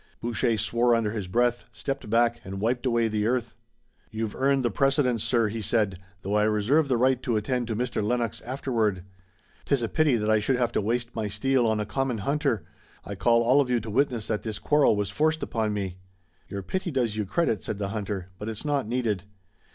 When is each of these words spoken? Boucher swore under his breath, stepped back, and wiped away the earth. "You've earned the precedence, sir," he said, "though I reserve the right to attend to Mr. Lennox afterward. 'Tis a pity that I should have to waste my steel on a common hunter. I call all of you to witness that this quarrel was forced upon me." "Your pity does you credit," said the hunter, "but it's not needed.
Boucher 0.19 0.57
swore 0.57 0.95
under 0.95 1.11
his 1.11 1.27
breath, 1.27 1.65
stepped 1.71 2.09
back, 2.09 2.41
and 2.43 2.59
wiped 2.59 2.87
away 2.87 3.07
the 3.07 3.27
earth. 3.27 3.55
"You've 4.09 4.33
earned 4.35 4.65
the 4.65 4.71
precedence, 4.71 5.23
sir," 5.23 5.47
he 5.49 5.61
said, 5.61 5.99
"though 6.23 6.33
I 6.33 6.45
reserve 6.45 6.87
the 6.87 6.97
right 6.97 7.21
to 7.21 7.37
attend 7.37 7.67
to 7.67 7.75
Mr. 7.75 8.03
Lennox 8.03 8.41
afterward. 8.41 9.03
'Tis 9.65 9.83
a 9.83 9.87
pity 9.87 10.15
that 10.15 10.27
I 10.27 10.39
should 10.39 10.55
have 10.55 10.71
to 10.71 10.81
waste 10.81 11.13
my 11.13 11.27
steel 11.27 11.67
on 11.67 11.79
a 11.79 11.85
common 11.85 12.17
hunter. 12.17 12.63
I 13.05 13.13
call 13.13 13.43
all 13.43 13.61
of 13.61 13.69
you 13.69 13.79
to 13.79 13.91
witness 13.91 14.25
that 14.25 14.41
this 14.41 14.57
quarrel 14.57 14.95
was 14.95 15.11
forced 15.11 15.43
upon 15.43 15.71
me." 15.71 15.97
"Your 16.47 16.63
pity 16.63 16.89
does 16.89 17.15
you 17.15 17.25
credit," 17.27 17.63
said 17.63 17.77
the 17.77 17.89
hunter, 17.89 18.29
"but 18.39 18.49
it's 18.49 18.65
not 18.65 18.87
needed. 18.87 19.25